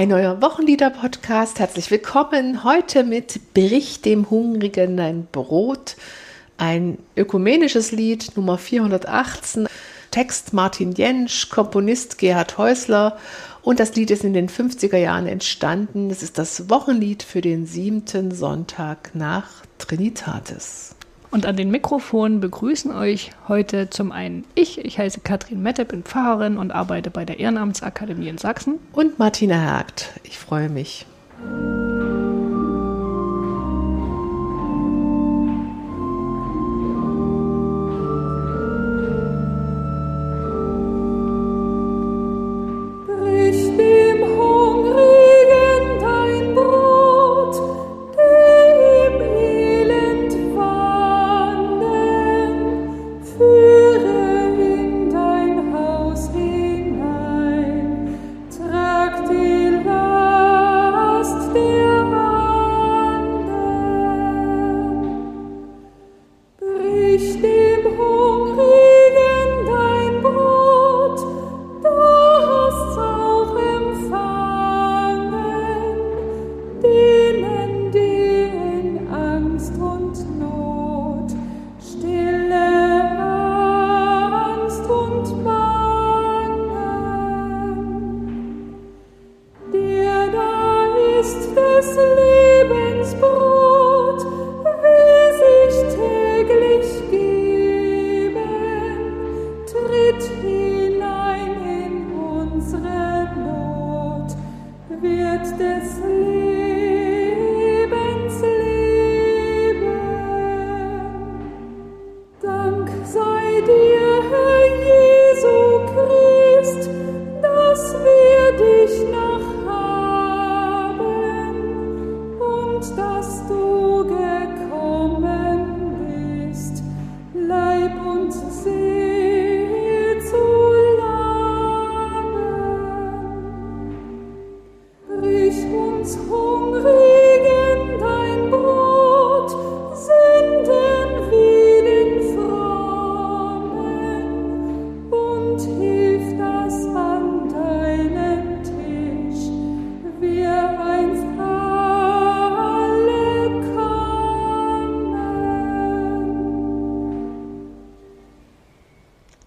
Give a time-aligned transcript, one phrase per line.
[0.00, 1.58] Ein neuer Wochenlieder-Podcast.
[1.58, 2.64] Herzlich willkommen.
[2.64, 5.96] Heute mit Brich dem Hungrigen ein Brot.
[6.56, 9.68] Ein ökumenisches Lied, Nummer 418.
[10.10, 13.18] Text Martin Jentsch, Komponist Gerhard Häusler.
[13.60, 16.08] Und das Lied ist in den 50er Jahren entstanden.
[16.08, 20.96] Es ist das Wochenlied für den siebten Sonntag nach Trinitatis.
[21.30, 26.02] Und an den Mikrofonen begrüßen euch heute zum einen ich, ich heiße Katrin Mette, bin
[26.02, 28.78] Pfarrerin und arbeite bei der Ehrenamtsakademie in Sachsen.
[28.92, 31.06] Und Martina Hergt, ich freue mich.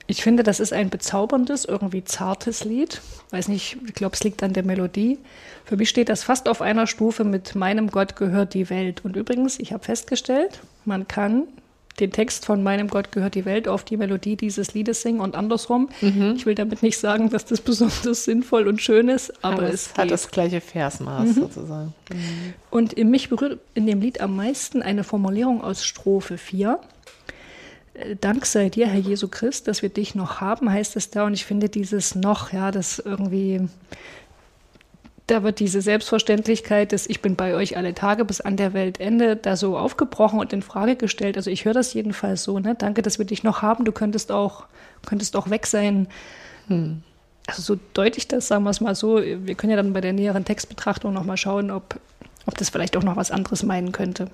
[0.06, 3.02] Ich finde, das ist ein bezauberndes, irgendwie zartes Lied.
[3.30, 5.18] Weiß nicht, ich glaube, es liegt an der Melodie.
[5.66, 9.06] Für mich steht das fast auf einer Stufe mit Meinem Gott gehört die Welt.
[9.06, 11.44] Und übrigens, ich habe festgestellt, man kann
[12.00, 15.36] den Text von Meinem Gott gehört die Welt auf die Melodie dieses Liedes singen und
[15.36, 15.90] andersrum.
[16.02, 16.34] Mhm.
[16.35, 19.88] Ich will damit nicht sagen, dass das besonders sinnvoll und schön ist, aber, aber es,
[19.88, 21.34] es hat das gleiche Versmaß mhm.
[21.34, 21.94] sozusagen.
[22.12, 22.53] Mhm.
[22.72, 26.80] Und mich berührt in dem Lied am meisten eine Formulierung aus Strophe 4.
[28.21, 31.25] Dank sei dir, Herr Jesu Christ, dass wir dich noch haben, heißt es da.
[31.25, 33.69] Und ich finde dieses noch, ja, das irgendwie,
[35.27, 39.35] da wird diese Selbstverständlichkeit, dass ich bin bei euch alle Tage bis an der Weltende,
[39.35, 41.37] da so aufgebrochen und in Frage gestellt.
[41.37, 42.73] Also ich höre das jedenfalls so, ne?
[42.75, 43.85] Danke, dass wir dich noch haben.
[43.85, 44.65] Du könntest auch,
[45.05, 46.07] könntest auch weg sein.
[46.67, 47.03] Hm.
[47.45, 49.21] Also so deutlich das, sagen wir es mal so.
[49.21, 51.99] Wir können ja dann bei der näheren Textbetrachtung nochmal schauen, ob,
[52.47, 54.29] ob das vielleicht auch noch was anderes meinen könnte.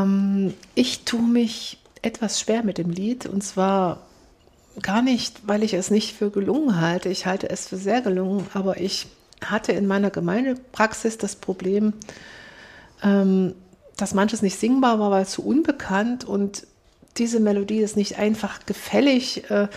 [0.00, 3.98] Ähm, ich tue mich etwas schwer mit dem Lied und zwar
[4.82, 7.08] gar nicht, weil ich es nicht für gelungen halte.
[7.08, 9.06] Ich halte es für sehr gelungen, aber ich
[9.44, 11.92] hatte in meiner Gemeindepraxis das Problem,
[13.02, 13.54] ähm,
[13.96, 16.66] dass manches nicht singbar war, weil es zu unbekannt und
[17.16, 19.50] diese Melodie ist nicht einfach gefällig.
[19.50, 19.68] Äh,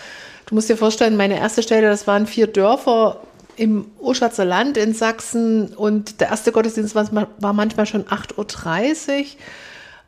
[0.46, 3.20] du musst dir vorstellen, meine erste Stelle, das waren vier Dörfer
[3.56, 9.24] im Oschatzer Land in Sachsen und der erste Gottesdienst war manchmal schon 8.30 Uhr.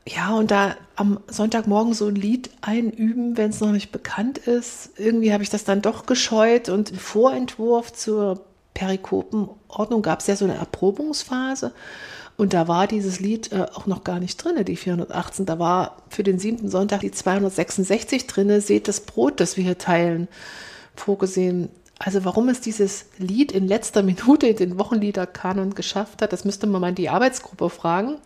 [0.08, 4.90] Ja, und da am Sonntagmorgen so ein Lied einüben, wenn es noch nicht bekannt ist.
[4.98, 8.44] Irgendwie habe ich das dann doch gescheut und im Vorentwurf zur
[8.74, 11.72] Perikopenordnung gab es ja so eine Erprobungsphase.
[12.36, 15.46] Und da war dieses Lied äh, auch noch gar nicht drin, die 418.
[15.46, 18.60] Da war für den siebten Sonntag die 266 drin.
[18.60, 20.28] Seht das Brot, das wir hier teilen,
[20.94, 21.70] vorgesehen.
[21.98, 26.66] Also warum es dieses Lied in letzter Minute in den Wochenliederkanon geschafft hat, das müsste
[26.66, 28.18] man mal in die Arbeitsgruppe fragen.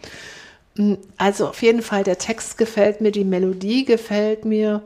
[0.77, 4.83] Hm, also auf jeden Fall, der Text gefällt mir, die Melodie gefällt mir.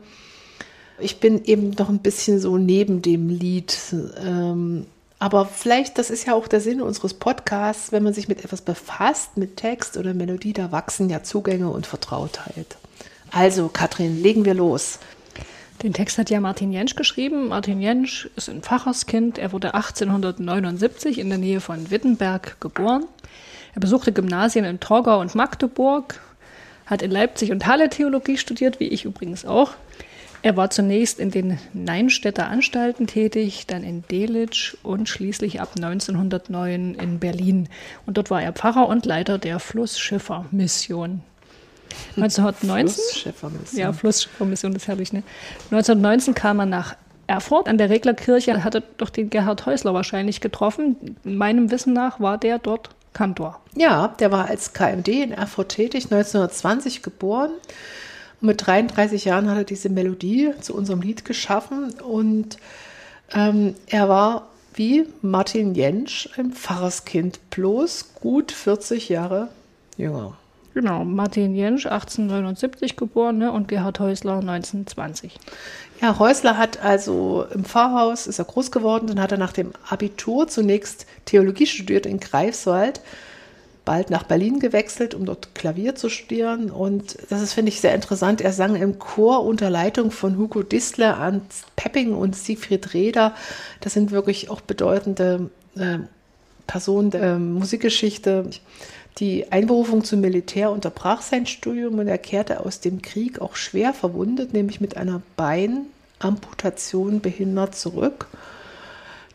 [0.98, 3.76] Ich bin eben noch ein bisschen so neben dem Lied.
[4.24, 4.86] Ähm,
[5.18, 8.60] aber vielleicht, das ist ja auch der Sinn unseres Podcasts, wenn man sich mit etwas
[8.60, 12.76] befasst, mit Text oder Melodie, da wachsen ja Zugänge und Vertrautheit.
[13.30, 14.98] Also, Katrin, legen wir los.
[15.82, 17.48] Den Text hat ja Martin Jentsch geschrieben.
[17.48, 19.38] Martin Jentsch ist ein Pfarrerskind.
[19.38, 23.04] Er wurde 1879 in der Nähe von Wittenberg geboren.
[23.74, 26.20] Er besuchte Gymnasien in Torgau und Magdeburg,
[26.86, 29.72] hat in Leipzig und Halle Theologie studiert, wie ich übrigens auch.
[30.42, 36.94] Er war zunächst in den Neinstädter Anstalten tätig, dann in Delitzsch und schließlich ab 1909
[36.96, 37.68] in Berlin.
[38.04, 41.22] Und dort war er Pfarrer und Leiter der Flussschiffermission.
[42.16, 43.80] 1919, Flussschiffermission.
[43.80, 45.22] ja, Flussschiffermission ist herrlich, ne?
[45.70, 46.94] 1919 kam er nach
[47.26, 51.16] Erfurt an der Reglerkirche, hat er doch den Gerhard Häusler wahrscheinlich getroffen.
[51.24, 53.60] Meinem Wissen nach war der dort Kantor.
[53.74, 57.50] Ja, der war als KMD in Erfurt tätig, 1920 geboren.
[58.40, 62.58] Mit 33 Jahren hat er diese Melodie zu unserem Lied geschaffen und
[63.32, 69.48] ähm, er war wie Martin Jentsch ein Pfarrerskind, bloß gut 40 Jahre
[69.96, 70.36] jünger.
[70.74, 75.38] Genau, Martin Jentsch 1879 geboren ne, und Gerhard Häusler 1920.
[76.02, 79.70] Ja, Häusler hat also im Pfarrhaus, ist er groß geworden, dann hat er nach dem
[79.88, 83.00] Abitur zunächst Theologie studiert in Greifswald,
[83.84, 86.72] bald nach Berlin gewechselt, um dort Klavier zu studieren.
[86.72, 88.40] Und das ist, finde ich, sehr interessant.
[88.40, 93.32] Er sang im Chor unter Leitung von Hugo Distler, Ernst Pepping und Siegfried Reder.
[93.80, 95.98] Das sind wirklich auch bedeutende äh,
[96.66, 98.50] Personen der äh, Musikgeschichte.
[99.18, 103.94] Die Einberufung zum Militär unterbrach sein Studium und er kehrte aus dem Krieg auch schwer
[103.94, 108.26] verwundet, nämlich mit einer Beinamputation behindert zurück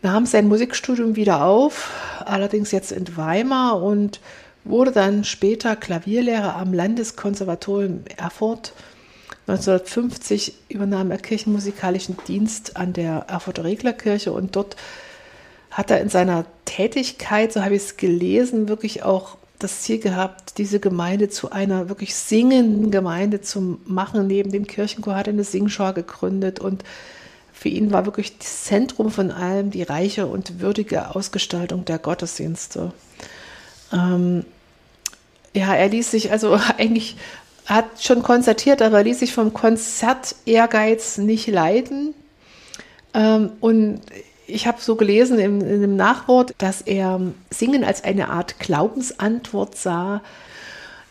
[0.01, 1.91] nahm sein Musikstudium wieder auf,
[2.25, 4.19] allerdings jetzt in Weimar und
[4.63, 8.73] wurde dann später Klavierlehrer am Landeskonservatorium Erfurt.
[9.47, 14.75] 1950 übernahm er kirchenmusikalischen Dienst an der Erfurter Reglerkirche und dort
[15.71, 20.57] hat er in seiner Tätigkeit, so habe ich es gelesen, wirklich auch das Ziel gehabt,
[20.57, 24.25] diese Gemeinde zu einer wirklich singenden Gemeinde zu machen.
[24.25, 26.83] Neben dem Kirchenchor hat er eine Singschau gegründet und
[27.53, 32.93] für ihn war wirklich das Zentrum von allem die reiche und würdige Ausgestaltung der Gottesdienste.
[33.91, 34.45] Ähm,
[35.53, 37.17] ja, er ließ sich also eigentlich,
[37.65, 42.13] hat schon konzertiert, aber ließ sich vom Konzert-Ehrgeiz nicht leiden.
[43.13, 44.01] Ähm, und
[44.49, 47.19] ich habe so gelesen im, in dem Nachwort, dass er
[47.49, 50.21] Singen als eine Art Glaubensantwort sah.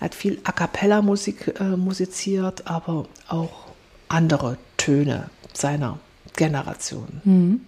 [0.00, 3.66] Er hat viel A cappella Musik äh, musiziert, aber auch
[4.08, 5.98] andere Töne seiner
[6.36, 7.20] Generation.
[7.24, 7.60] Mhm.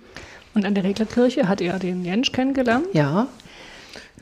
[0.55, 2.87] Und an der Reglerkirche hat er den Jentsch kennengelernt.
[2.93, 3.29] Ja, haben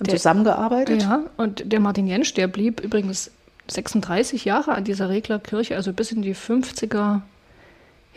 [0.00, 1.02] der, zusammengearbeitet.
[1.02, 3.30] Ja, und der Martin Jentsch, der blieb übrigens
[3.68, 7.20] 36 Jahre an dieser Reglerkirche, also bis in die 50er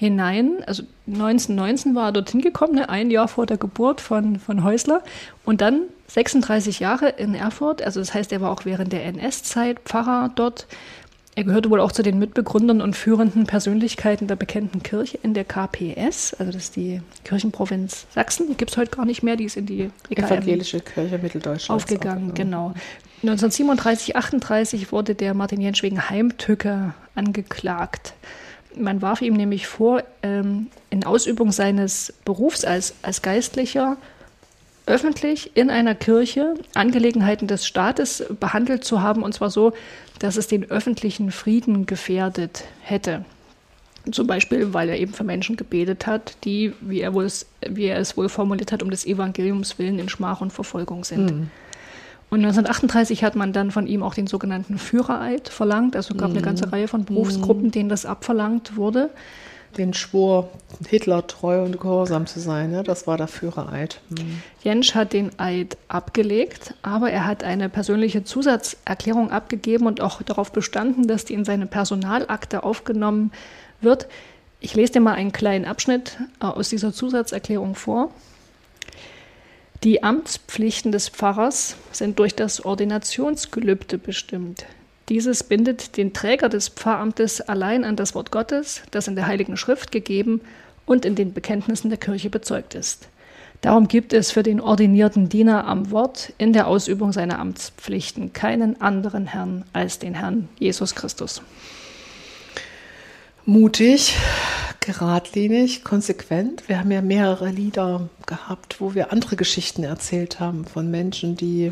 [0.01, 0.63] hinein.
[0.65, 5.03] Also 1919 war er dorthin gekommen, ne, ein Jahr vor der Geburt von, von Häusler.
[5.45, 7.83] Und dann 36 Jahre in Erfurt.
[7.83, 10.65] Also das heißt, er war auch während der NS-Zeit Pfarrer dort.
[11.36, 15.45] Er gehörte wohl auch zu den Mitbegründern und führenden Persönlichkeiten der bekannten Kirche in der
[15.45, 18.47] KPS, also das ist die Kirchenprovinz Sachsen.
[18.50, 21.69] Die gibt es heute gar nicht mehr, die ist in die EKM Evangelische Kirche Mitteldeutschlands
[21.69, 22.33] aufgegangen.
[22.33, 22.74] Genau.
[23.24, 28.13] 1937, 38 wurde der Martin Jentsch wegen Heimtücke angeklagt.
[28.75, 33.97] Man warf ihm nämlich vor, ähm, in Ausübung seines Berufs als, als Geistlicher
[34.85, 39.73] öffentlich in einer Kirche Angelegenheiten des Staates behandelt zu haben, und zwar so,
[40.19, 43.25] dass es den öffentlichen Frieden gefährdet hätte.
[44.12, 47.28] Zum Beispiel, weil er eben für Menschen gebetet hat, die, wie er, wohl,
[47.69, 51.31] wie er es wohl formuliert hat, um des Evangeliums willen in Schmach und Verfolgung sind.
[51.31, 51.51] Mhm.
[52.31, 55.95] Und 1938 hat man dann von ihm auch den sogenannten Führereid verlangt.
[55.95, 56.38] Also gab mhm.
[56.38, 57.71] eine ganze Reihe von Berufsgruppen, mhm.
[57.71, 59.09] denen das abverlangt wurde
[59.78, 60.50] den Schwur,
[60.88, 62.71] Hitler treu und gehorsam zu sein.
[62.71, 62.83] Ne?
[62.83, 64.00] Das war der Führereid.
[64.09, 64.42] Mhm.
[64.64, 70.52] Jentsch hat den Eid abgelegt, aber er hat eine persönliche Zusatzerklärung abgegeben und auch darauf
[70.52, 73.31] bestanden, dass die in seine Personalakte aufgenommen
[73.81, 74.07] wird.
[74.59, 78.11] Ich lese dir mal einen kleinen Abschnitt äh, aus dieser Zusatzerklärung vor.
[79.83, 84.66] Die Amtspflichten des Pfarrers sind durch das Ordinationsgelübde bestimmt.
[85.09, 89.57] Dieses bindet den Träger des Pfarramtes allein an das Wort Gottes, das in der Heiligen
[89.57, 90.42] Schrift gegeben
[90.85, 93.07] und in den Bekenntnissen der Kirche bezeugt ist.
[93.61, 98.80] Darum gibt es für den ordinierten Diener am Wort in der Ausübung seiner Amtspflichten keinen
[98.81, 101.42] anderen Herrn als den Herrn Jesus Christus.
[103.45, 104.16] Mutig,
[104.81, 106.68] geradlinig, konsequent.
[106.68, 111.71] Wir haben ja mehrere Lieder gehabt, wo wir andere Geschichten erzählt haben von Menschen, die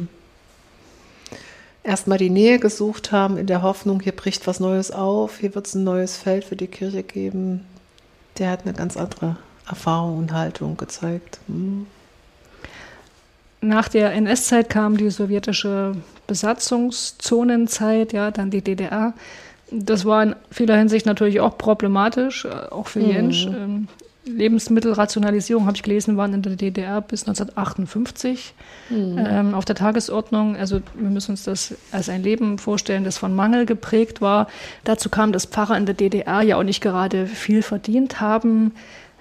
[1.83, 5.67] erstmal die Nähe gesucht haben, in der Hoffnung, hier bricht was Neues auf, hier wird
[5.67, 7.65] es ein neues Feld für die Kirche geben,
[8.37, 9.37] der hat eine ganz andere
[9.67, 11.39] Erfahrung und Haltung gezeigt.
[11.47, 11.87] Hm.
[13.61, 15.95] Nach der NS-Zeit kam die sowjetische
[16.27, 19.13] Besatzungszonenzeit, ja, dann die DDR.
[19.71, 23.09] Das war in vieler Hinsicht natürlich auch problematisch, äh, auch für mhm.
[23.09, 23.45] Jensch.
[23.45, 23.87] Ähm,
[24.25, 28.53] Lebensmittelrationalisierung, habe ich gelesen, waren in der DDR bis 1958
[28.89, 29.17] mhm.
[29.17, 30.55] ähm, auf der Tagesordnung.
[30.55, 34.47] Also wir müssen uns das als ein Leben vorstellen, das von Mangel geprägt war.
[34.83, 38.73] Dazu kam, dass Pfarrer in der DDR ja auch nicht gerade viel verdient haben.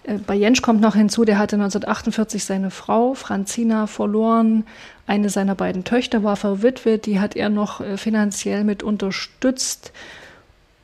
[0.04, 4.64] Äh, bei Jensch kommt noch hinzu, der hatte 1948 seine Frau Franzina verloren.
[5.06, 9.92] Eine seiner beiden Töchter war verwitwet, die hat er noch äh, finanziell mit unterstützt.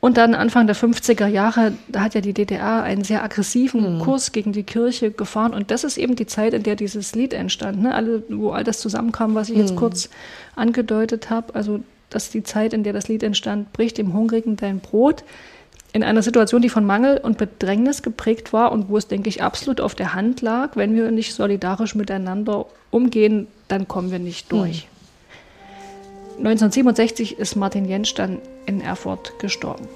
[0.05, 4.01] Und dann Anfang der 50er Jahre, da hat ja die DDR einen sehr aggressiven mhm.
[4.03, 5.51] Kurs gegen die Kirche gefahren.
[5.51, 7.95] Und das ist eben die Zeit, in der dieses Lied entstand, ne?
[7.95, 9.61] Alle, wo all das zusammenkam, was ich mhm.
[9.61, 10.11] jetzt kurz
[10.55, 11.55] angedeutet habe.
[11.55, 11.79] Also
[12.11, 15.23] das ist die Zeit, in der das Lied entstand, bricht dem Hungrigen dein Brot.
[15.91, 19.41] In einer Situation, die von Mangel und Bedrängnis geprägt war und wo es, denke ich,
[19.41, 24.51] absolut auf der Hand lag, wenn wir nicht solidarisch miteinander umgehen, dann kommen wir nicht
[24.51, 24.87] durch.
[26.37, 26.45] Mhm.
[26.45, 29.87] 1967 ist Martin Jentsch dann in Erfurt gestorben.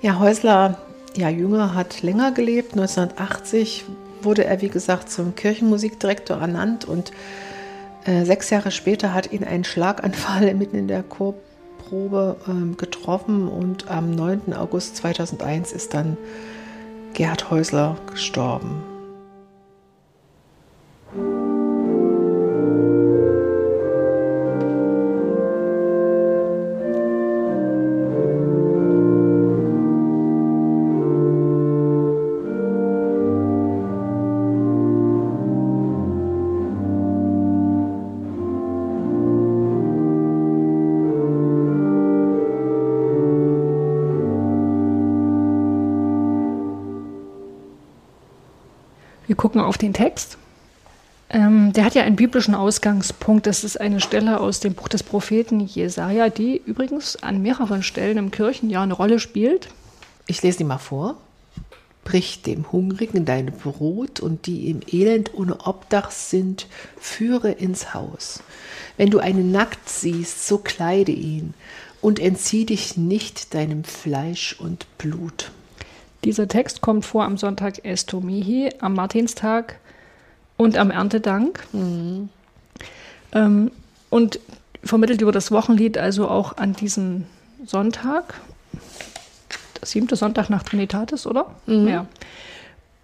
[0.00, 0.78] Ja, Häusler,
[1.16, 2.72] ja, Jünger hat länger gelebt.
[2.72, 3.84] 1980
[4.22, 7.12] wurde er, wie gesagt, zum Kirchenmusikdirektor ernannt und
[8.04, 13.90] äh, sechs Jahre später hat ihn ein Schlaganfall mitten in der Chorprobe äh, getroffen und
[13.90, 14.52] am 9.
[14.54, 16.16] August 2001 ist dann
[17.14, 18.95] Gerhard Häusler gestorben.
[49.46, 50.38] Gucken auf den Text.
[51.30, 53.46] Ähm, der hat ja einen biblischen Ausgangspunkt.
[53.46, 58.18] Das ist eine Stelle aus dem Buch des Propheten Jesaja, die übrigens an mehreren Stellen
[58.18, 59.68] im Kirchenjahr eine Rolle spielt.
[60.26, 61.16] Ich lese die mal vor.
[62.02, 66.66] Brich dem Hungrigen dein Brot und die im Elend ohne Obdach sind,
[66.98, 68.42] führe ins Haus.
[68.96, 71.54] Wenn du einen nackt siehst, so kleide ihn
[72.00, 75.52] und entzieh dich nicht deinem Fleisch und Blut.
[76.26, 79.78] Dieser Text kommt vor am Sonntag Estomihi, am Martinstag
[80.56, 81.64] und am Erntedank.
[81.72, 82.30] Mhm.
[83.32, 83.70] Ähm,
[84.10, 84.40] und
[84.82, 87.26] vermittelt über das Wochenlied also auch an diesem
[87.64, 88.34] Sonntag.
[89.80, 91.46] Der siebte Sonntag nach Trinitatis, oder?
[91.66, 91.86] Mhm.
[91.86, 92.06] Ja.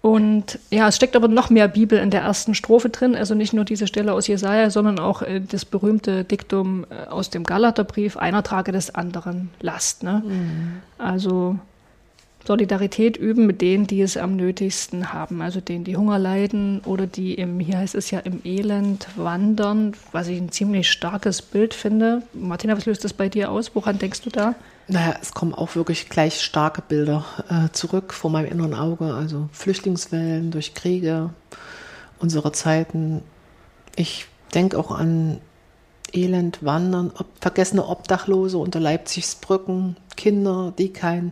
[0.01, 3.53] Und ja, es steckt aber noch mehr Bibel in der ersten Strophe drin, also nicht
[3.53, 8.17] nur diese Stelle aus Jesaja, sondern auch äh, das berühmte Diktum äh, aus dem Galaterbrief:
[8.17, 10.03] Einer trage des anderen Last.
[10.03, 10.23] Ne?
[10.25, 10.81] Mhm.
[10.97, 11.57] Also
[12.45, 17.07] Solidarität üben mit denen, die es am nötigsten haben, also denen, die Hunger leiden oder
[17.07, 21.73] die im, hier heißt es ja, im Elend wandern, was ich ein ziemlich starkes Bild
[21.73, 22.23] finde.
[22.33, 23.73] Martina, was löst das bei dir aus?
[23.75, 24.55] Woran denkst du da?
[24.89, 29.47] Naja, es kommen auch wirklich gleich starke Bilder äh, zurück vor meinem inneren Auge, also
[29.53, 31.29] Flüchtlingswellen durch Kriege,
[32.19, 33.21] unsere Zeiten.
[33.95, 35.39] Ich denke auch an
[36.11, 41.31] Elend, Wandern, ob, vergessene Obdachlose unter Leipzigs Brücken, Kinder, die kein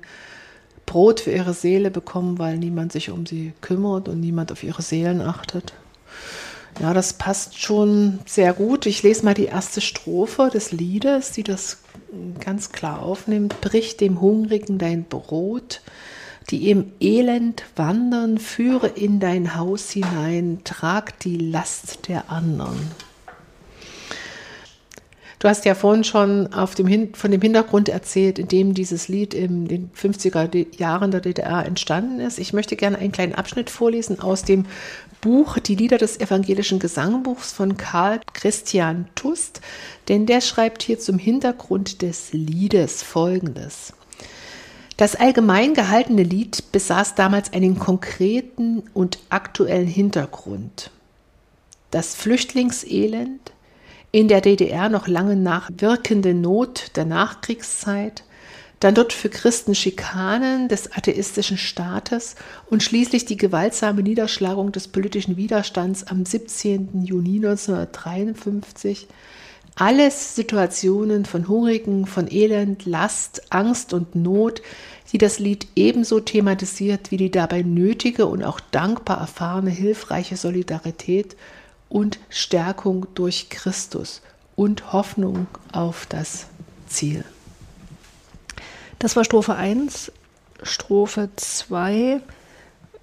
[0.92, 4.82] Brot für ihre Seele bekommen, weil niemand sich um sie kümmert und niemand auf ihre
[4.82, 5.72] Seelen achtet.
[6.82, 8.86] Ja, das passt schon sehr gut.
[8.86, 11.78] Ich lese mal die erste Strophe des Liedes, die das
[12.42, 13.62] ganz klar aufnimmt.
[13.62, 15.80] Brich dem Hungrigen dein Brot,
[16.50, 22.78] die im Elend wandern, führe in dein Haus hinein, trag die Last der anderen.
[25.42, 29.34] Du hast ja vorhin schon auf dem von dem Hintergrund erzählt, in dem dieses Lied
[29.34, 32.38] in den 50er Jahren der DDR entstanden ist.
[32.38, 34.68] Ich möchte gerne einen kleinen Abschnitt vorlesen aus dem
[35.20, 39.62] Buch Die Lieder des evangelischen Gesangbuchs von Karl Christian Tust,
[40.10, 43.94] denn der schreibt hier zum Hintergrund des Liedes Folgendes.
[44.98, 50.92] Das allgemein gehaltene Lied besaß damals einen konkreten und aktuellen Hintergrund.
[51.90, 53.52] Das Flüchtlingselend,
[54.12, 58.24] in der DDR noch lange nachwirkende Not der Nachkriegszeit,
[58.82, 62.36] dann dort für Christen Schikanen des atheistischen Staates
[62.70, 67.04] und schließlich die gewaltsame Niederschlagung des politischen Widerstands am 17.
[67.04, 69.08] Juni 1953.
[69.76, 74.62] Alles Situationen von Hungrigen, von Elend, Last, Angst und Not,
[75.14, 81.38] die das Lied ebenso thematisiert wie die dabei nötige und auch dankbar erfahrene hilfreiche Solidarität
[81.92, 84.22] und Stärkung durch Christus
[84.56, 86.48] und Hoffnung auf das
[86.88, 87.26] Ziel.
[88.98, 90.12] Das war Strophe 1.
[90.64, 92.22] Strophe 2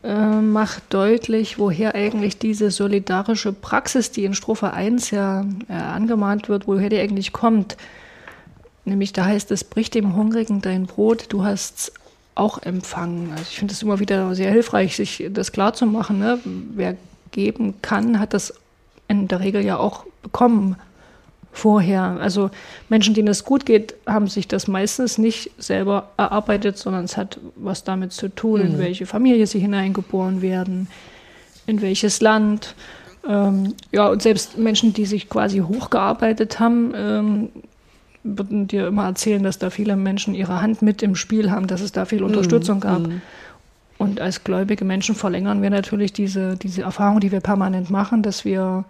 [0.05, 6.49] äh, macht deutlich, woher eigentlich diese solidarische Praxis, die in Strophe 1 ja äh, angemahnt
[6.49, 7.77] wird, woher die eigentlich kommt.
[8.85, 11.93] Nämlich da heißt es, brich dem Hungrigen dein Brot, du hast
[12.35, 13.33] auch empfangen.
[13.33, 16.21] Also ich finde es immer wieder sehr hilfreich, sich das klarzumachen.
[16.21, 16.39] Ne?
[16.45, 16.97] Wer
[17.33, 18.55] geben kann, hat das
[19.09, 20.77] in der Regel ja auch bekommen
[21.53, 22.19] vorher.
[22.21, 22.51] Also
[22.89, 27.41] Menschen, denen es gut geht, haben sich das meistens nicht selber erarbeitet, sondern es hat
[27.57, 28.67] was damit zu tun, mhm.
[28.67, 30.89] in welche Familie sie hineingeboren werden,
[31.67, 32.75] in welches Land.
[33.27, 37.49] Ähm, ja, und selbst Menschen, die sich quasi hochgearbeitet haben, ähm,
[38.23, 41.81] würden dir immer erzählen, dass da viele Menschen ihre Hand mit im Spiel haben, dass
[41.81, 43.01] es da viel Unterstützung mm, gab.
[43.07, 43.23] Mm.
[43.99, 48.45] Und als gläubige Menschen verlängern wir natürlich diese, diese Erfahrung, die wir permanent machen, dass
[48.45, 48.85] wir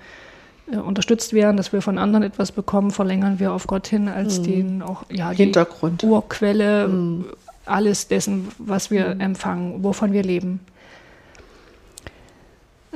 [0.70, 4.40] äh, unterstützt werden, dass wir von anderen etwas bekommen, verlängern wir auf Gott hin als
[4.40, 4.42] mm.
[4.42, 6.04] den auch ja, Hintergrund.
[6.04, 7.24] Urquelle mm.
[7.64, 9.20] alles dessen, was wir mm.
[9.20, 10.60] empfangen, wovon wir leben.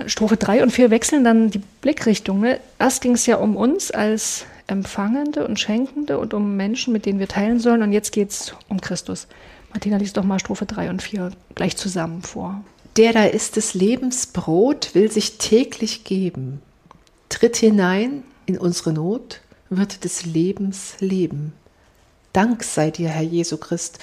[0.07, 2.41] Strophe 3 und 4 wechseln dann die Blickrichtung.
[2.41, 2.61] Ne?
[2.79, 7.19] Erst ging es ja um uns als Empfangende und Schenkende und um Menschen, mit denen
[7.19, 7.83] wir teilen sollen.
[7.83, 9.29] Und jetzt geht es um Christus.
[9.73, 12.63] Martina liest doch mal Strophe 3 und 4 gleich zusammen vor.
[12.97, 16.61] Der da ist des Lebens Brot, will sich täglich geben.
[17.31, 21.55] Tritt hinein in unsere Not, wird des Lebens Leben.
[22.35, 23.99] Dank sei dir, Herr Jesu Christ,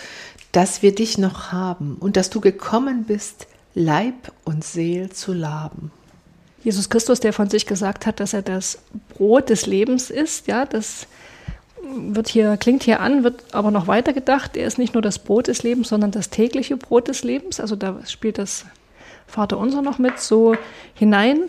[0.52, 5.92] dass wir dich noch haben und dass du gekommen bist, Leib und Seel zu laben.
[6.64, 10.66] Jesus Christus, der von sich gesagt hat, dass er das Brot des Lebens ist, ja,
[10.66, 11.08] das
[11.84, 14.58] wird hier, klingt hier an, wird aber noch weiter gedacht.
[14.58, 17.60] Er ist nicht nur das Brot des Lebens, sondern das tägliche Brot des Lebens.
[17.60, 18.66] Also da spielt das
[19.28, 20.56] Vaterunser noch mit so
[20.94, 21.44] hinein.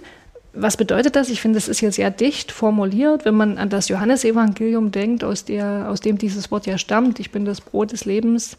[0.53, 1.31] Was bedeutet das?
[1.31, 5.45] Ich finde, es ist hier sehr dicht formuliert, wenn man an das Johannesevangelium denkt, aus,
[5.45, 7.21] der, aus dem dieses Wort ja stammt.
[7.21, 8.57] Ich bin das Brot des Lebens.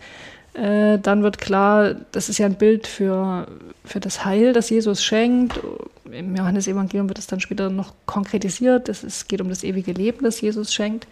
[0.53, 3.47] Äh, dann wird klar, das ist ja ein Bild für,
[3.85, 5.59] für das Heil, das Jesus schenkt.
[6.11, 8.89] Im Johannesevangelium wird es dann später noch konkretisiert.
[8.89, 11.07] Es geht um das ewige Leben, das Jesus schenkt.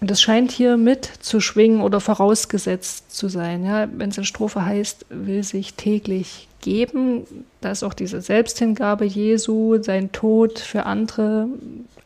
[0.00, 3.64] Und das scheint hier mit zu schwingen oder vorausgesetzt zu sein.
[3.64, 3.88] Ja?
[3.92, 7.26] Wenn es in Strophe heißt, will sich täglich geben,
[7.60, 11.48] da ist auch diese Selbsthingabe Jesu, sein Tod für andere,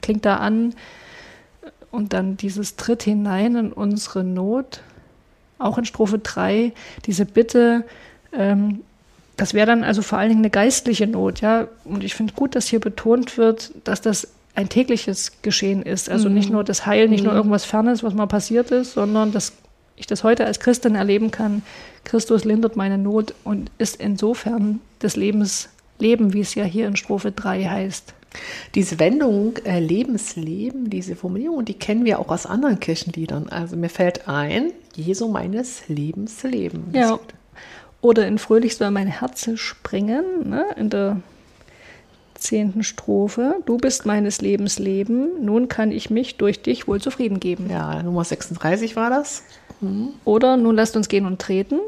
[0.03, 0.75] klingt da an.
[1.93, 4.81] Und dann dieses Tritt hinein in unsere Not,
[5.59, 6.73] auch in Strophe 3,
[7.07, 7.85] diese Bitte,
[8.33, 8.81] ähm,
[9.37, 11.69] das wäre dann also vor allen Dingen eine geistliche Not, ja.
[11.85, 16.09] Und ich finde gut, dass hier betont wird, dass das ein tägliches Geschehen ist.
[16.09, 16.35] Also mhm.
[16.35, 17.29] nicht nur das Heil, nicht mhm.
[17.29, 19.53] nur irgendwas Fernes, was mal passiert ist, sondern dass
[19.97, 21.63] ich das heute als Christin erleben kann.
[22.05, 26.97] Christus lindert meine Not und ist insofern des Lebens Leben, wie es ja hier in
[26.97, 28.15] Strophe 3 heißt.
[28.75, 33.49] Diese Wendung äh, Lebensleben, diese Formulierung, die kennen wir auch aus anderen Kirchenliedern.
[33.49, 36.91] Also mir fällt ein, Jesu meines Lebens Leben.
[36.93, 37.21] Ja.
[38.01, 40.67] Oder in Fröhlich soll mein Herz springen, ne?
[40.77, 41.21] in der
[42.35, 43.57] zehnten Strophe.
[43.67, 47.69] Du bist meines Lebens Leben, nun kann ich mich durch dich wohl zufrieden geben.
[47.71, 49.43] Ja, Nummer 36 war das.
[49.81, 50.11] Mhm.
[50.25, 51.81] Oder nun lasst uns gehen und treten.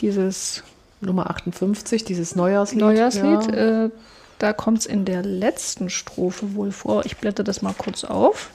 [0.00, 0.62] Dieses
[1.00, 2.80] Nummer 58, dieses Neujahrslied.
[2.80, 3.54] Neujahrslied.
[3.54, 3.84] Ja.
[3.84, 3.90] Äh,
[4.38, 7.06] da kommt es in der letzten Strophe wohl vor.
[7.06, 8.50] Ich blätter das mal kurz auf.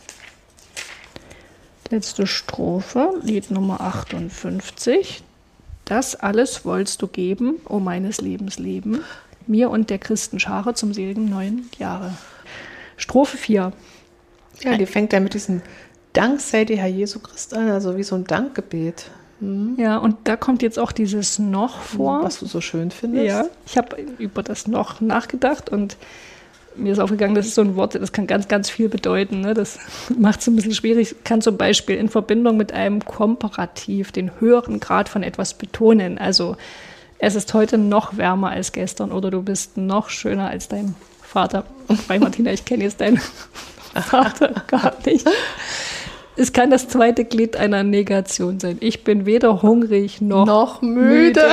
[1.89, 5.23] Letzte Strophe, Lied Nummer 58.
[5.85, 9.01] Das alles wollst du geben, o oh meines Lebens Leben
[9.47, 12.13] mir und der Christenschare zum seligen neuen Jahre.
[12.97, 13.73] Strophe 4.
[14.61, 15.61] Ja, die fängt ja mit diesem
[16.13, 19.09] Dank sei dir, Herr Jesu Christ an, also wie so ein Dankgebet.
[19.39, 19.75] Mhm.
[19.77, 22.23] Ja, und da kommt jetzt auch dieses Noch vor.
[22.23, 23.25] Was du so schön findest.
[23.25, 25.97] Ja, ich habe über das Noch nachgedacht und
[26.75, 29.41] mir ist aufgegangen, das ist so ein Wort, das kann ganz, ganz viel bedeuten.
[29.41, 29.53] Ne?
[29.53, 29.79] Das
[30.17, 31.15] macht es ein bisschen schwierig.
[31.23, 36.17] Kann zum Beispiel in Verbindung mit einem Komparativ den höheren Grad von etwas betonen.
[36.17, 36.55] Also
[37.19, 41.65] es ist heute noch wärmer als gestern oder du bist noch schöner als dein Vater.
[41.87, 43.21] Und bei Martina, ich kenne jetzt deinen
[43.93, 45.27] Vater gar nicht.
[46.35, 48.77] Es kann das zweite Glied einer Negation sein.
[48.79, 51.41] Ich bin weder hungrig noch, noch müde.
[51.41, 51.51] müde.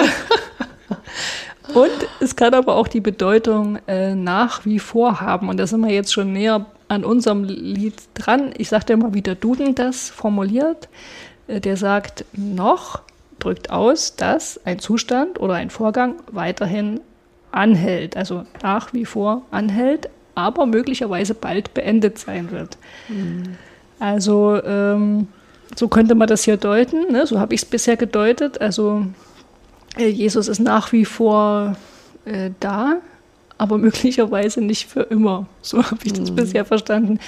[1.74, 5.48] Und es kann aber auch die Bedeutung äh, nach wie vor haben.
[5.48, 8.52] Und da sind wir jetzt schon näher an unserem Lied dran.
[8.56, 10.88] Ich sagte immer, wie der Duden das formuliert.
[11.46, 13.02] Äh, der sagt noch
[13.38, 17.00] drückt aus, dass ein Zustand oder ein Vorgang weiterhin
[17.50, 22.76] anhält, also nach wie vor anhält, aber möglicherweise bald beendet sein wird.
[23.08, 23.56] Mhm.
[23.98, 25.28] Also ähm,
[25.76, 27.26] so könnte man das hier deuten, ne?
[27.26, 28.60] so habe ich es bisher gedeutet.
[28.60, 29.06] Also
[29.98, 31.76] Jesus ist nach wie vor
[32.24, 32.98] äh, da,
[33.56, 35.46] aber möglicherweise nicht für immer.
[35.62, 36.36] So habe ich das mhm.
[36.36, 37.18] bisher verstanden.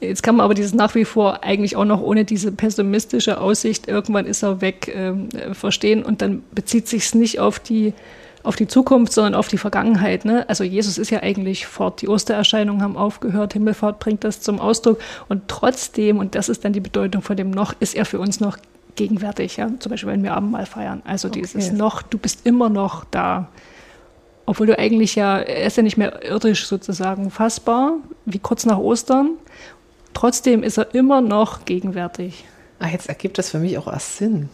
[0.00, 3.86] Jetzt kann man aber dieses nach wie vor eigentlich auch noch ohne diese pessimistische Aussicht,
[3.86, 6.02] irgendwann ist er weg, äh, verstehen.
[6.02, 7.94] Und dann bezieht sich es nicht auf die
[8.42, 10.24] auf die Zukunft, sondern auf die Vergangenheit.
[10.24, 10.48] Ne?
[10.48, 12.02] Also Jesus ist ja eigentlich fort.
[12.02, 14.98] Die Ostererscheinungen haben aufgehört, Himmelfahrt bringt das zum Ausdruck.
[15.28, 18.40] Und trotzdem, und das ist dann die Bedeutung von dem noch, ist er für uns
[18.40, 18.58] noch
[18.96, 19.56] gegenwärtig.
[19.56, 19.70] Ja?
[19.78, 21.02] Zum Beispiel, wenn wir Abendmahl feiern.
[21.04, 21.42] Also okay.
[21.42, 23.48] dieses noch, du bist immer noch da.
[24.44, 28.78] Obwohl du eigentlich ja, er ist ja nicht mehr irdisch sozusagen fassbar, wie kurz nach
[28.78, 29.36] Ostern.
[30.14, 32.44] Trotzdem ist er immer noch gegenwärtig.
[32.78, 34.48] Ah, jetzt ergibt das für mich auch erst Sinn.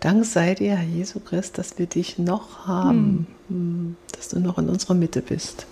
[0.00, 3.96] Dank sei dir, Herr Jesu Christ, dass wir dich noch haben, hm.
[4.12, 5.66] dass du noch in unserer Mitte bist.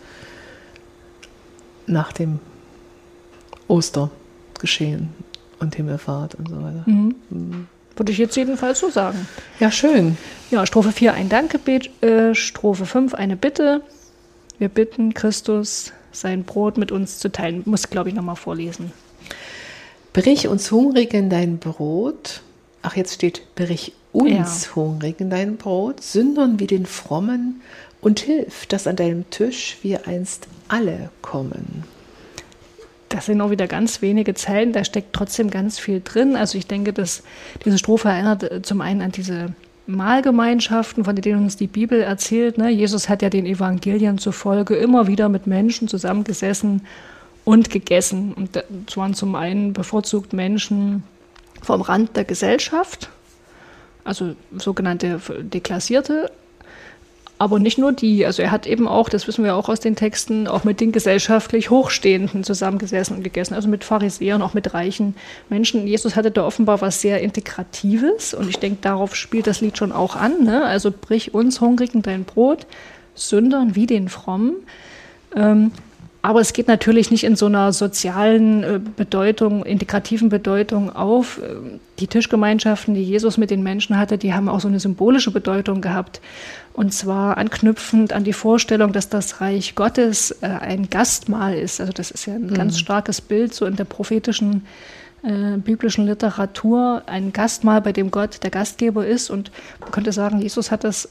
[1.86, 2.40] Nach dem
[3.68, 5.10] Ostergeschehen
[5.58, 6.82] und Himmelfahrt und so weiter.
[6.86, 7.14] Mhm.
[7.30, 7.68] Mhm.
[7.96, 9.26] Würde ich jetzt jedenfalls so sagen.
[9.58, 10.18] Ja, schön.
[10.50, 13.82] Ja, Strophe 4 ein Dankgebet, äh, Strophe 5 eine Bitte.
[14.58, 17.62] Wir bitten Christus, sein Brot mit uns zu teilen.
[17.64, 18.92] Muss, glaube ich, nochmal vorlesen.
[20.12, 22.42] Brich uns Hungrigen dein Brot.
[22.82, 24.76] Ach, jetzt steht, brich uns ja.
[24.76, 27.60] Hungrigen dein Brot, Sündern wie den Frommen
[28.00, 31.84] und hilf, dass an deinem Tisch wir einst alle kommen.
[33.08, 36.34] Das sind auch wieder ganz wenige Zeilen, da steckt trotzdem ganz viel drin.
[36.36, 37.22] Also ich denke, dass
[37.64, 39.54] diese Strophe erinnert äh, zum einen an diese
[39.86, 42.58] Mahlgemeinschaften, von denen uns die Bibel erzählt.
[42.58, 42.70] Ne?
[42.70, 46.82] Jesus hat ja den Evangelien zufolge immer wieder mit Menschen zusammengesessen
[47.44, 48.32] und gegessen.
[48.32, 51.04] Und das waren zum einen bevorzugt Menschen
[51.62, 53.08] vom Rand der Gesellschaft,
[54.04, 56.30] also sogenannte Deklassierte,
[57.38, 58.24] aber nicht nur die.
[58.24, 60.92] Also er hat eben auch, das wissen wir auch aus den Texten, auch mit den
[60.92, 65.14] gesellschaftlich Hochstehenden zusammengesessen und gegessen, also mit Pharisäern, auch mit reichen
[65.48, 65.86] Menschen.
[65.86, 69.92] Jesus hatte da offenbar was sehr Integratives und ich denke, darauf spielt das Lied schon
[69.92, 70.44] auch an.
[70.44, 70.64] Ne?
[70.64, 72.66] Also brich uns Hungrigen dein Brot,
[73.14, 74.56] Sündern wie den Frommen.
[75.34, 75.72] Ähm,
[76.26, 81.40] aber es geht natürlich nicht in so einer sozialen äh, Bedeutung, integrativen Bedeutung auf.
[81.40, 85.30] Ähm, die Tischgemeinschaften, die Jesus mit den Menschen hatte, die haben auch so eine symbolische
[85.30, 86.20] Bedeutung gehabt.
[86.72, 91.80] Und zwar anknüpfend an die Vorstellung, dass das Reich Gottes äh, ein Gastmahl ist.
[91.80, 92.54] Also das ist ja ein mhm.
[92.54, 94.66] ganz starkes Bild so in der prophetischen
[95.22, 97.02] äh, biblischen Literatur.
[97.06, 99.30] Ein Gastmahl, bei dem Gott der Gastgeber ist.
[99.30, 101.08] Und man könnte sagen, Jesus hat das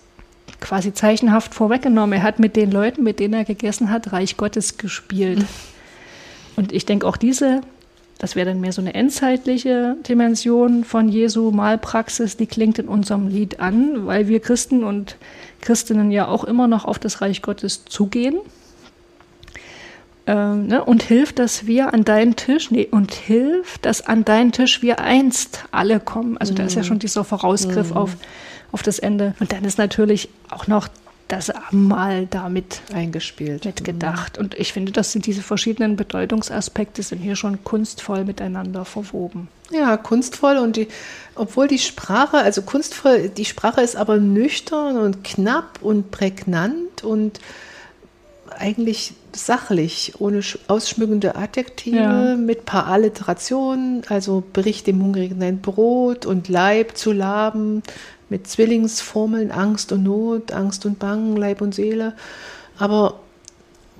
[0.66, 2.14] quasi zeichenhaft vorweggenommen.
[2.14, 5.40] Er hat mit den Leuten, mit denen er gegessen hat, Reich Gottes gespielt.
[5.40, 5.48] Mhm.
[6.56, 7.62] Und ich denke auch diese,
[8.18, 13.28] das wäre dann mehr so eine endzeitliche Dimension von Jesu Malpraxis, die klingt in unserem
[13.28, 15.18] Lied an, weil wir Christen und
[15.62, 18.38] Christinnen ja auch immer noch auf das Reich Gottes zugehen.
[20.26, 20.84] Ähm, ne?
[20.84, 25.00] Und hilft, dass wir an deinen Tisch, nee, und hilft, dass an deinen Tisch wir
[25.00, 26.38] einst alle kommen.
[26.40, 26.88] Also da ist ja mhm.
[26.88, 27.98] schon dieser Vorausgriff mhm.
[27.98, 28.18] auf
[28.72, 29.36] auf das Ende.
[29.40, 30.88] Und dann ist natürlich auch noch
[31.28, 34.38] das Abendmahl damit eingespielt, mitgedacht.
[34.38, 34.44] Mhm.
[34.44, 39.48] Und ich finde, das sind diese verschiedenen Bedeutungsaspekte sind hier schon kunstvoll miteinander verwoben.
[39.72, 40.88] Ja, kunstvoll und die,
[41.34, 47.40] obwohl die Sprache, also kunstvoll, die Sprache ist aber nüchtern und knapp und prägnant und
[48.58, 52.36] eigentlich sachlich, ohne ausschmückende Adjektive, ja.
[52.36, 57.84] mit paar Alliterationen, also Bericht dem Hungrigen dein Brot und Leib zu laben,
[58.30, 62.14] mit Zwillingsformeln Angst und Not, Angst und Bangen, Leib und Seele.
[62.78, 63.20] Aber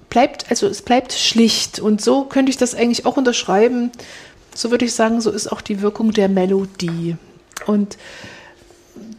[0.10, 1.80] bleibt, also es bleibt schlicht.
[1.80, 3.92] Und so könnte ich das eigentlich auch unterschreiben.
[4.54, 7.18] So würde ich sagen, so ist auch die Wirkung der Melodie.
[7.66, 7.98] Und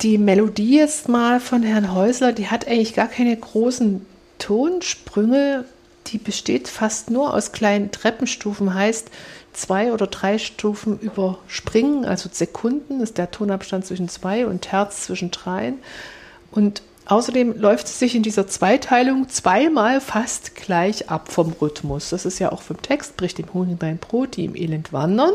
[0.03, 4.05] die Melodie jetzt mal von Herrn Häusler, die hat eigentlich gar keine großen
[4.39, 5.65] Tonsprünge.
[6.09, 9.11] Die besteht fast nur aus kleinen Treppenstufen, heißt,
[9.57, 15.31] zwei oder drei Stufen überspringen, also Sekunden ist der Tonabstand zwischen zwei und Herz zwischen
[15.31, 15.79] dreien.
[16.51, 22.11] Und außerdem läuft es sich in dieser Zweiteilung zweimal fast gleich ab vom Rhythmus.
[22.11, 25.33] Das ist ja auch vom Text, brich dem Honig dein Brot, die im Elend wandern,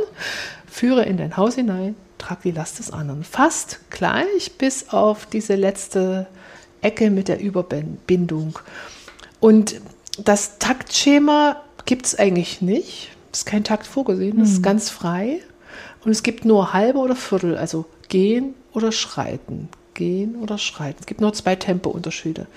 [0.70, 3.24] führe in dein Haus hinein, trag die Last des anderen.
[3.24, 6.28] Fast gleich bis auf diese letzte
[6.82, 8.60] Ecke mit der Überbindung.
[9.40, 9.82] Und
[10.24, 14.56] das Taktschema gibt es eigentlich nicht ist kein Takt vorgesehen, das mhm.
[14.56, 15.40] ist ganz frei.
[16.04, 19.70] Und es gibt nur halbe oder Viertel, also gehen oder schreiten.
[19.94, 20.98] Gehen oder schreiten.
[21.00, 22.48] Es gibt nur zwei Tempounterschiede.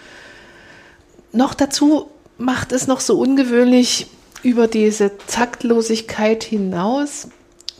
[1.32, 2.08] Noch dazu
[2.38, 4.08] macht es noch so ungewöhnlich
[4.42, 7.28] über diese Taktlosigkeit hinaus,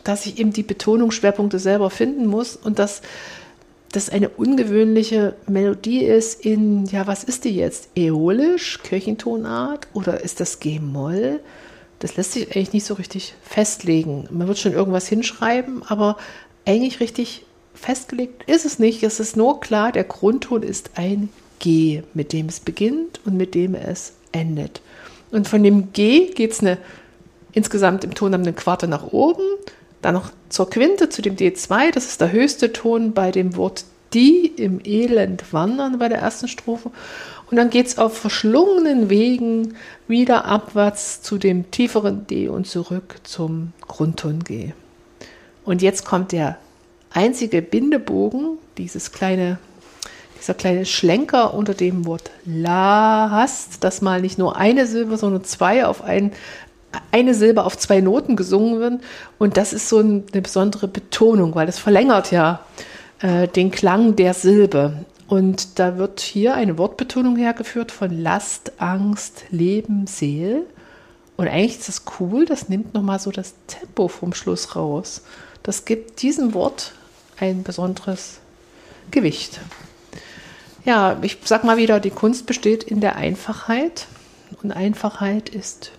[0.03, 3.03] dass ich eben die Betonungsschwerpunkte selber finden muss und dass
[3.93, 7.91] das eine ungewöhnliche Melodie ist in, ja, was ist die jetzt?
[7.97, 11.41] Äolisch, Kirchentonart oder ist das G-Moll?
[12.05, 14.29] Das lässt sich eigentlich nicht so richtig festlegen.
[14.31, 16.19] Man wird schon irgendwas hinschreiben, aber
[16.67, 19.03] eigentlich richtig festgelegt ist es nicht.
[19.03, 23.55] Es ist nur klar, der Grundton ist ein G, mit dem es beginnt und mit
[23.55, 24.83] dem es endet.
[25.31, 26.79] Und von dem G geht es
[27.53, 29.47] insgesamt im Ton eine Quarte nach oben,
[30.03, 33.87] dann noch zur Quinte, zu dem D2, das ist der höchste Ton bei dem Wort
[34.14, 36.90] die im Elend wandern bei der ersten Strophe.
[37.50, 39.74] Und dann geht es auf verschlungenen Wegen
[40.09, 44.72] wieder abwärts zu dem tieferen D und zurück zum Grundton G.
[45.64, 46.59] Und jetzt kommt der
[47.11, 49.59] einzige Bindebogen, dieses kleine,
[50.40, 55.44] dieser kleine Schlenker unter dem Wort La hast, dass mal nicht nur eine Silbe, sondern
[55.44, 56.33] zwei auf ein,
[57.12, 59.00] eine Silbe auf zwei Noten gesungen wird.
[59.38, 62.61] Und das ist so eine besondere Betonung, weil das verlängert ja
[63.20, 65.05] äh, den Klang der Silbe.
[65.27, 70.66] Und da wird hier eine Wortbetonung hergeführt von Last, Angst, Leben, Seel.
[71.37, 75.22] Und eigentlich ist das cool, das nimmt nochmal so das Tempo vom Schluss raus.
[75.62, 76.92] Das gibt diesem Wort
[77.40, 78.38] ein besonderes
[79.11, 79.61] Gewicht.
[80.85, 84.07] Ja, ich sag mal wieder, die Kunst besteht in der Einfachheit.
[84.62, 85.90] Und Einfachheit ist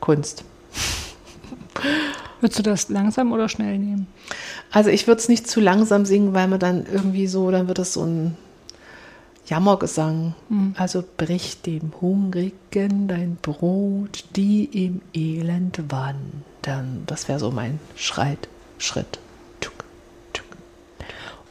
[0.00, 0.44] Kunst.
[2.42, 4.08] Würdest du das langsam oder schnell nehmen?
[4.72, 7.78] Also ich würde es nicht zu langsam singen, weil man dann irgendwie so, dann wird
[7.78, 8.36] es so ein
[9.46, 10.34] Jammergesang.
[10.48, 10.74] Mhm.
[10.76, 17.04] Also brich dem Hungrigen dein Brot, die im Elend wandern.
[17.06, 19.20] Das wäre so mein Schreit, Schritt.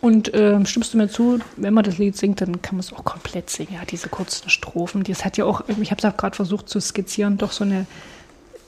[0.01, 2.91] Und äh, stimmst du mir zu, wenn man das Lied singt, dann kann man es
[2.91, 3.75] auch komplett singen.
[3.75, 5.03] Ja, diese kurzen Strophen.
[5.03, 7.85] Das hat ja auch, ich habe es auch gerade versucht zu skizzieren, doch so eine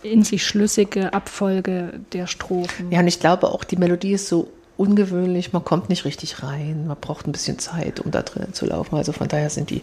[0.04, 2.92] in sich schlüssige Abfolge der Strophen.
[2.92, 6.88] Ja, und ich glaube auch, die Melodie ist so ungewöhnlich, man kommt nicht richtig rein,
[6.88, 8.96] man braucht ein bisschen Zeit, um da drinnen zu laufen.
[8.96, 9.82] Also von daher sind die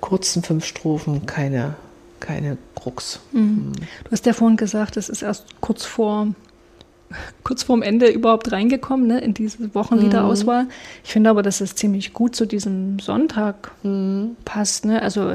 [0.00, 1.74] kurzen fünf Strophen keine,
[2.20, 3.20] keine Krux.
[3.32, 3.40] Mhm.
[3.40, 3.72] Mhm.
[4.04, 6.28] Du hast ja vorhin gesagt, es ist erst kurz vor
[7.44, 10.64] kurz vorm Ende überhaupt reingekommen, ne, in diese Wochenliederauswahl.
[10.64, 10.70] Mhm.
[11.04, 14.36] Ich finde aber, dass es ziemlich gut zu diesem Sonntag mhm.
[14.44, 14.84] passt.
[14.84, 15.02] Ne?
[15.02, 15.34] Also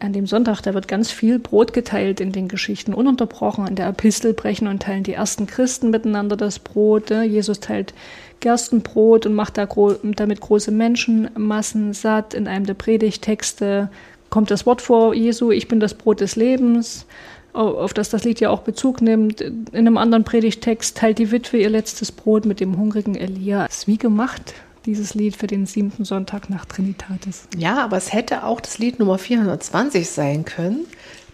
[0.00, 3.66] an dem Sonntag, da wird ganz viel Brot geteilt in den Geschichten, ununterbrochen.
[3.66, 7.10] In der Epistel brechen und teilen die ersten Christen miteinander das Brot.
[7.10, 7.24] Ne?
[7.24, 7.94] Jesus teilt
[8.40, 12.34] Gerstenbrot und macht damit große Menschenmassen satt.
[12.34, 13.90] In einem der Predigtexte
[14.30, 17.06] kommt das Wort vor Jesu, ich bin das Brot des Lebens,
[17.52, 19.40] auf das das Lied ja auch Bezug nimmt.
[19.40, 23.66] In einem anderen Predigtext teilt die Witwe ihr letztes Brot mit dem hungrigen Elia.
[23.66, 24.54] Das ist wie gemacht
[24.88, 27.46] dieses Lied für den siebten Sonntag nach Trinitatis.
[27.56, 30.86] Ja, aber es hätte auch das Lied Nummer 420 sein können.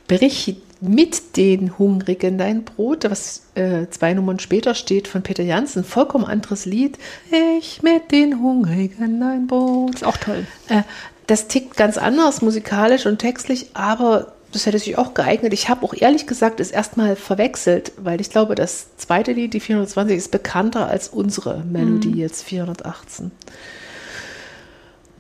[0.09, 5.85] Brich mit den Hungrigen dein Brot, was äh, zwei Nummern später steht von Peter Janssen.
[5.85, 6.99] Vollkommen anderes Lied.
[7.59, 9.95] Ich mit den Hungrigen dein Brot.
[9.95, 10.47] Ist auch toll.
[10.69, 10.83] Äh,
[11.29, 15.53] das tickt ganz anders musikalisch und textlich, aber das hätte sich auch geeignet.
[15.53, 19.61] Ich habe auch ehrlich gesagt es erstmal verwechselt, weil ich glaube, das zweite Lied, die
[19.61, 22.19] 420, ist bekannter als unsere Melodie mhm.
[22.19, 23.31] jetzt 418.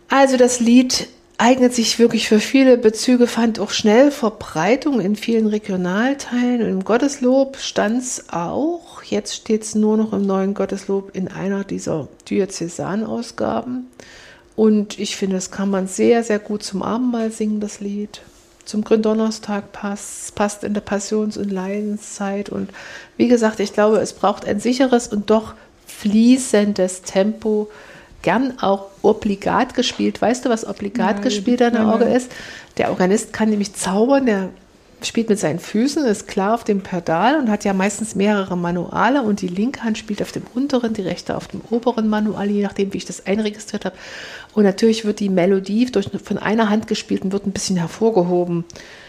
[0.08, 5.46] Also das Lied eignet sich wirklich für viele Bezüge, fand auch schnell Verbreitung in vielen
[5.46, 6.62] Regionalteilen.
[6.62, 9.02] Und im Gotteslob stand es auch.
[9.02, 13.88] Jetzt steht es nur noch im neuen Gotteslob in einer dieser Diözesanausgaben.
[14.54, 18.20] Und ich finde, das kann man sehr, sehr gut zum Abendmahl singen, das Lied
[18.64, 22.48] zum Gründonnerstag passt, passt in der Passions- und Leidenszeit.
[22.48, 22.70] Und
[23.16, 25.54] wie gesagt, ich glaube, es braucht ein sicheres und doch
[25.86, 27.70] fließendes Tempo,
[28.22, 30.20] gern auch obligat gespielt.
[30.20, 32.32] Weißt du, was obligat nein, gespielt an der Orgel ist?
[32.78, 34.48] Der Organist kann nämlich zaubern, der
[35.08, 39.22] spielt mit seinen Füßen, ist klar auf dem Pedal und hat ja meistens mehrere Manuale
[39.22, 42.62] und die linke Hand spielt auf dem unteren, die rechte auf dem oberen Manual, je
[42.62, 43.96] nachdem, wie ich das einregistriert habe.
[44.54, 48.64] Und natürlich wird die Melodie durch, von einer Hand gespielt und wird ein bisschen hervorgehoben.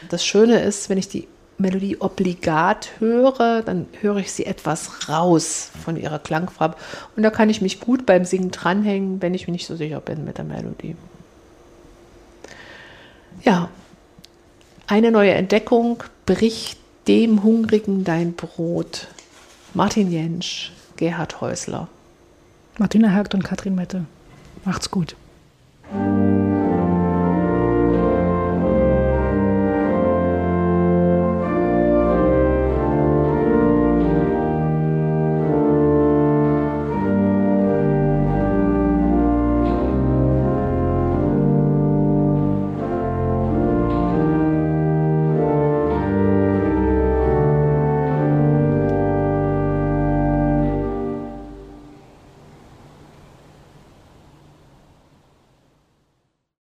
[0.09, 1.27] Das Schöne ist, wenn ich die
[1.57, 6.75] Melodie obligat höre, dann höre ich sie etwas raus von ihrer Klangfarbe.
[7.15, 10.01] Und da kann ich mich gut beim Singen dranhängen, wenn ich mir nicht so sicher
[10.01, 10.95] bin mit der Melodie.
[13.43, 13.69] Ja,
[14.87, 19.07] eine neue Entdeckung bricht dem Hungrigen dein Brot.
[19.73, 21.87] Martin Jentsch, Gerhard Häusler.
[22.77, 24.05] Martina Hagt und Katrin Mette.
[24.63, 25.15] Macht's gut.